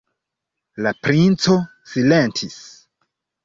La 0.85 0.93
princo 1.03 1.59
silentis. 1.93 2.61